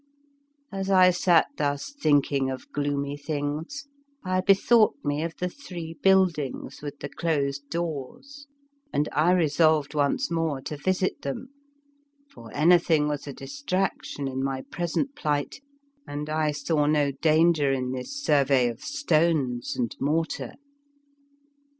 As 0.71 0.89
I 0.89 1.11
sat 1.11 1.45
thus 1.57 1.91
thinking 1.93 2.49
of 2.49 2.71
gloomy 2.71 3.15
things, 3.15 3.87
I 4.25 4.41
bethought 4.41 4.95
me 5.03 5.21
of 5.21 5.35
the 5.39 5.47
three 5.47 5.93
buildings 6.01 6.81
with 6.81 6.97
the 7.01 7.07
closed 7.07 7.69
doors, 7.69 8.47
and 8.91 9.07
I 9.11 9.29
resolved 9.33 9.93
once 9.93 10.31
more 10.31 10.59
to 10.61 10.75
visit 10.75 11.21
them; 11.21 11.49
for 12.33 12.51
anything 12.53 13.07
was 13.07 13.27
a 13.27 13.33
distraction 13.33 14.27
in 14.27 14.43
my 14.43 14.63
pre 14.71 14.87
sent 14.87 15.15
plight, 15.15 15.61
and 16.07 16.31
I 16.31 16.49
saw 16.51 16.87
no 16.87 17.11
danger 17.11 17.71
in 17.71 17.91
this 17.91 18.11
survey 18.23 18.69
of 18.69 18.81
stones 18.81 19.75
and 19.77 19.95
mortar. 19.99 20.53